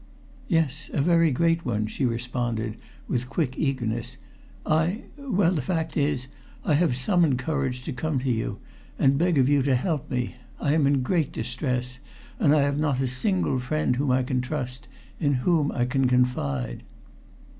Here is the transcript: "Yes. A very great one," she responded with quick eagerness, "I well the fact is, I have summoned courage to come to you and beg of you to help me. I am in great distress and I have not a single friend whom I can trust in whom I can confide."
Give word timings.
"Yes. 0.47 0.89
A 0.95 0.99
very 0.99 1.29
great 1.29 1.63
one," 1.63 1.85
she 1.85 2.07
responded 2.07 2.77
with 3.07 3.29
quick 3.29 3.53
eagerness, 3.55 4.17
"I 4.65 5.01
well 5.15 5.51
the 5.51 5.61
fact 5.61 5.95
is, 5.95 6.25
I 6.65 6.73
have 6.73 6.95
summoned 6.95 7.37
courage 7.37 7.83
to 7.83 7.93
come 7.93 8.17
to 8.17 8.31
you 8.31 8.57
and 8.97 9.19
beg 9.19 9.37
of 9.37 9.47
you 9.47 9.61
to 9.61 9.75
help 9.75 10.09
me. 10.09 10.37
I 10.59 10.73
am 10.73 10.87
in 10.87 11.03
great 11.03 11.31
distress 11.31 11.99
and 12.39 12.55
I 12.55 12.61
have 12.61 12.79
not 12.79 12.99
a 12.99 13.07
single 13.07 13.59
friend 13.59 13.97
whom 13.97 14.09
I 14.09 14.23
can 14.23 14.41
trust 14.41 14.87
in 15.19 15.33
whom 15.45 15.71
I 15.71 15.85
can 15.85 16.07
confide." 16.07 16.81